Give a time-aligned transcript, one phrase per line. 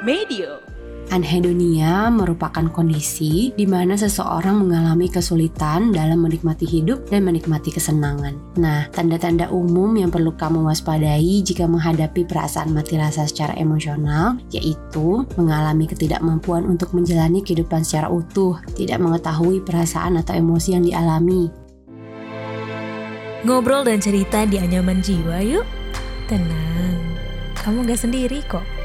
[0.00, 0.64] Medio.
[1.12, 8.32] Anhedonia merupakan kondisi di mana seseorang mengalami kesulitan dalam menikmati hidup dan menikmati kesenangan.
[8.56, 15.28] Nah, tanda-tanda umum yang perlu kamu waspadai jika menghadapi perasaan mati rasa secara emosional yaitu
[15.36, 21.52] mengalami ketidakmampuan untuk menjalani kehidupan secara utuh, tidak mengetahui perasaan atau emosi yang dialami.
[23.44, 25.68] Ngobrol dan cerita di anyaman jiwa yuk.
[26.24, 26.96] Tenang,
[27.60, 28.79] kamu gak sendiri kok.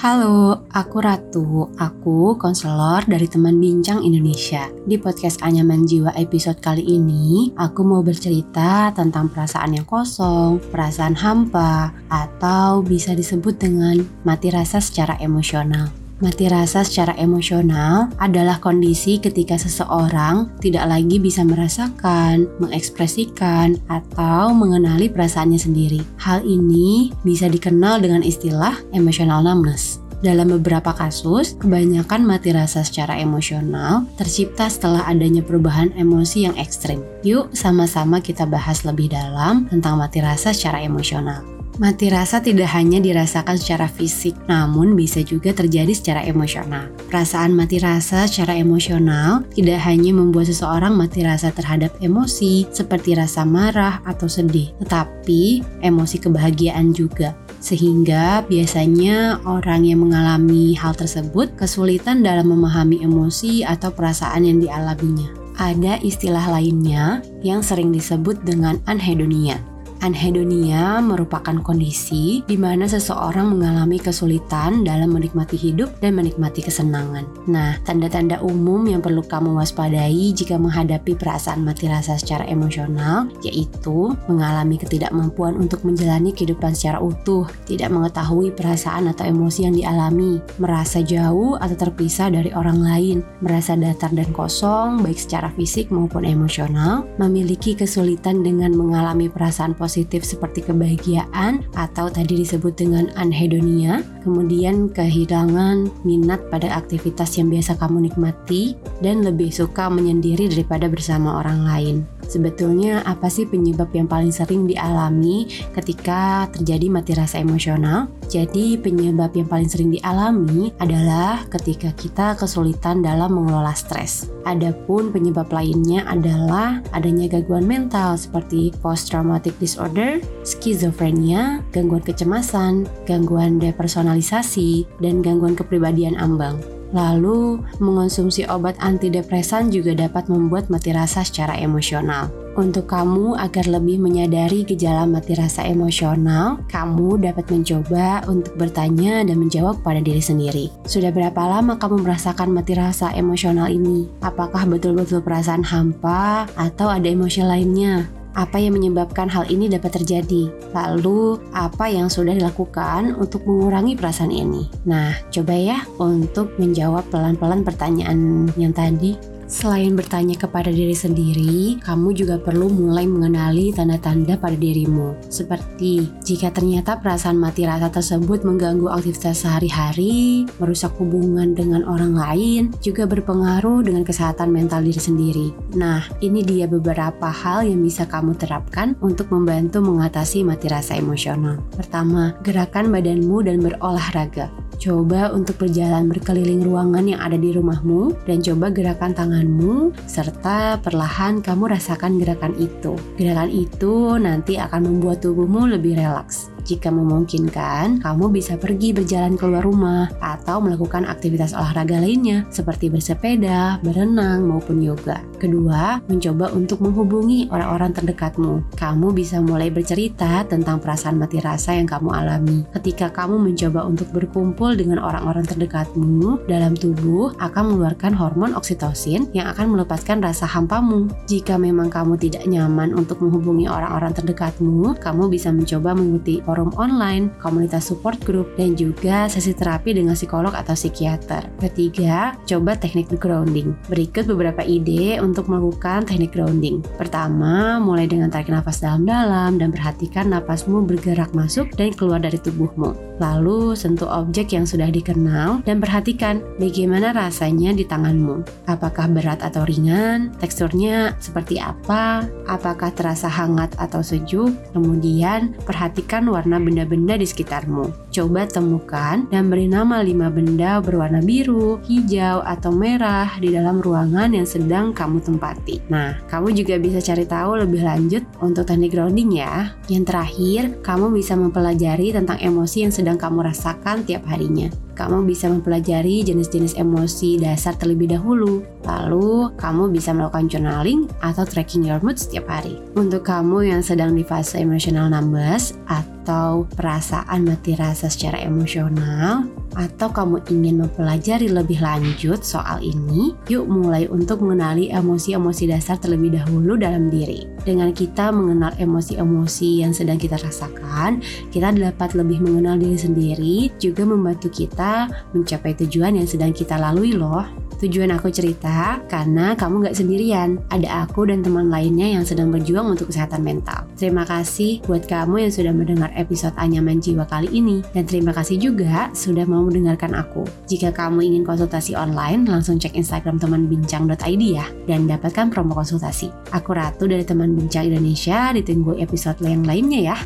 [0.00, 1.68] Halo, aku Ratu.
[1.76, 4.72] Aku konselor dari teman bincang Indonesia.
[4.88, 11.12] Di podcast Anyaman Jiwa episode kali ini, aku mau bercerita tentang perasaan yang kosong, perasaan
[11.20, 15.99] hampa, atau bisa disebut dengan mati rasa secara emosional.
[16.20, 25.08] Mati rasa secara emosional adalah kondisi ketika seseorang tidak lagi bisa merasakan, mengekspresikan, atau mengenali
[25.08, 26.04] perasaannya sendiri.
[26.20, 30.04] Hal ini bisa dikenal dengan istilah emotional numbness.
[30.20, 37.00] Dalam beberapa kasus, kebanyakan mati rasa secara emosional tercipta setelah adanya perubahan emosi yang ekstrim.
[37.24, 41.59] Yuk, sama-sama kita bahas lebih dalam tentang mati rasa secara emosional.
[41.78, 46.90] Mati rasa tidak hanya dirasakan secara fisik, namun bisa juga terjadi secara emosional.
[47.06, 53.46] Perasaan mati rasa secara emosional tidak hanya membuat seseorang mati rasa terhadap emosi seperti rasa
[53.46, 57.38] marah atau sedih, tetapi emosi kebahagiaan juga.
[57.60, 65.28] Sehingga biasanya orang yang mengalami hal tersebut kesulitan dalam memahami emosi atau perasaan yang dialaminya.
[65.60, 69.69] Ada istilah lainnya yang sering disebut dengan anhedonia
[70.00, 77.28] Anhedonia merupakan kondisi di mana seseorang mengalami kesulitan dalam menikmati hidup dan menikmati kesenangan.
[77.44, 84.16] Nah, tanda-tanda umum yang perlu kamu waspadai jika menghadapi perasaan mati rasa secara emosional yaitu
[84.24, 91.04] mengalami ketidakmampuan untuk menjalani kehidupan secara utuh, tidak mengetahui perasaan atau emosi yang dialami, merasa
[91.04, 97.04] jauh atau terpisah dari orang lain, merasa datar dan kosong baik secara fisik maupun emosional,
[97.20, 104.86] memiliki kesulitan dengan mengalami perasaan positif positif seperti kebahagiaan atau tadi disebut dengan anhedonia, kemudian
[104.94, 111.66] kehilangan minat pada aktivitas yang biasa kamu nikmati dan lebih suka menyendiri daripada bersama orang
[111.66, 111.96] lain.
[112.30, 118.06] Sebetulnya apa sih penyebab yang paling sering dialami ketika terjadi mati rasa emosional?
[118.30, 124.30] Jadi penyebab yang paling sering dialami adalah ketika kita kesulitan dalam mengelola stres.
[124.46, 133.58] Adapun penyebab lainnya adalah adanya gangguan mental seperti post traumatic disorder, skizofrenia, gangguan kecemasan, gangguan
[133.58, 136.62] depersonalisasi, dan gangguan kepribadian ambang.
[136.90, 142.30] Lalu, mengonsumsi obat antidepresan juga dapat membuat mati rasa secara emosional.
[142.58, 149.38] Untuk kamu agar lebih menyadari gejala mati rasa emosional, kamu dapat mencoba untuk bertanya dan
[149.38, 150.66] menjawab pada diri sendiri.
[150.82, 154.10] Sudah berapa lama kamu merasakan mati rasa emosional ini?
[154.18, 158.19] Apakah betul-betul perasaan hampa atau ada emosi lainnya?
[158.34, 164.30] Apa yang menyebabkan hal ini dapat terjadi, lalu apa yang sudah dilakukan untuk mengurangi perasaan
[164.30, 164.66] ini.
[164.86, 169.29] Nah, coba ya untuk menjawab pelan-pelan pertanyaan yang tadi.
[169.50, 175.18] Selain bertanya kepada diri sendiri, kamu juga perlu mulai mengenali tanda-tanda pada dirimu.
[175.26, 182.70] Seperti jika ternyata perasaan mati rasa tersebut mengganggu aktivitas sehari-hari, merusak hubungan dengan orang lain,
[182.78, 185.48] juga berpengaruh dengan kesehatan mental diri sendiri.
[185.74, 191.58] Nah, ini dia beberapa hal yang bisa kamu terapkan untuk membantu mengatasi mati rasa emosional.
[191.74, 194.69] Pertama, gerakan badanmu dan berolahraga.
[194.80, 201.44] Coba untuk berjalan berkeliling ruangan yang ada di rumahmu dan coba gerakan tanganmu serta perlahan
[201.44, 202.96] kamu rasakan gerakan itu.
[203.20, 206.49] Gerakan itu nanti akan membuat tubuhmu lebih relaks.
[206.64, 213.80] Jika memungkinkan, kamu bisa pergi berjalan keluar rumah atau melakukan aktivitas olahraga lainnya seperti bersepeda,
[213.80, 215.20] berenang, maupun yoga.
[215.40, 218.76] Kedua, mencoba untuk menghubungi orang-orang terdekatmu.
[218.76, 222.58] Kamu bisa mulai bercerita tentang perasaan mati rasa yang kamu alami.
[222.76, 229.48] Ketika kamu mencoba untuk berkumpul dengan orang-orang terdekatmu, dalam tubuh akan mengeluarkan hormon oksitosin yang
[229.48, 231.08] akan melepaskan rasa hampamu.
[231.24, 237.30] Jika memang kamu tidak nyaman untuk menghubungi orang-orang terdekatmu, kamu bisa mencoba mengikuti forum online,
[237.38, 241.46] komunitas support group, dan juga sesi terapi dengan psikolog atau psikiater.
[241.62, 243.70] Ketiga, coba teknik grounding.
[243.86, 246.82] Berikut beberapa ide untuk melakukan teknik grounding.
[246.98, 252.98] Pertama, mulai dengan tarik nafas dalam-dalam dan perhatikan nafasmu bergerak masuk dan keluar dari tubuhmu.
[253.20, 258.42] Lalu sentuh objek yang sudah dikenal dan perhatikan bagaimana rasanya di tanganmu.
[258.64, 260.32] Apakah berat atau ringan?
[260.40, 262.24] Teksturnya seperti apa?
[262.48, 264.56] Apakah terasa hangat atau sejuk?
[264.72, 268.12] Kemudian perhatikan warna benda-benda di sekitarmu.
[268.14, 274.32] Coba temukan dan beri nama lima benda berwarna biru, hijau, atau merah di dalam ruangan
[274.32, 275.82] yang sedang kamu tempati.
[275.90, 279.74] Nah, kamu juga bisa cari tahu lebih lanjut untuk teknik grounding ya.
[279.90, 284.70] Yang terakhir, kamu bisa mempelajari tentang emosi yang sedang kamu rasakan tiap harinya.
[284.94, 288.62] Kamu bisa mempelajari jenis-jenis emosi dasar terlebih dahulu.
[288.86, 292.80] Lalu, kamu bisa melakukan journaling atau tracking your mood setiap hari.
[292.96, 299.44] Untuk kamu yang sedang di fase emotional numbness atau perasaan mati rasa secara emosional,
[299.76, 306.34] atau kamu ingin mempelajari lebih lanjut soal ini, yuk mulai untuk mengenali emosi-emosi dasar terlebih
[306.34, 307.46] dahulu dalam diri.
[307.60, 311.20] Dengan kita mengenal emosi-emosi yang sedang kita rasakan,
[311.52, 317.12] kita dapat lebih mengenal diri sendiri, juga membantu kita mencapai tujuan yang sedang kita lalui
[317.12, 317.59] loh.
[317.80, 320.60] Tujuan aku cerita karena kamu gak sendirian.
[320.68, 323.88] Ada aku dan teman lainnya yang sedang berjuang untuk kesehatan mental.
[323.96, 327.80] Terima kasih buat kamu yang sudah mendengar episode Anyaman Jiwa kali ini.
[327.96, 330.44] Dan terima kasih juga sudah mau mendengarkan aku.
[330.68, 334.68] Jika kamu ingin konsultasi online, langsung cek Instagram temanbincang.id ya.
[334.84, 336.28] Dan dapatkan promo konsultasi.
[336.52, 338.52] Aku Ratu dari Teman Bincang Indonesia.
[338.52, 340.16] Ditunggu episode yang lainnya ya.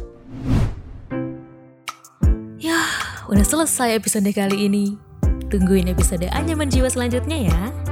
[2.59, 2.83] Ya,
[3.31, 5.13] udah selesai episode kali ini.
[5.55, 7.83] Tungguin episode Anyaman Jiwa selanjutnya ya.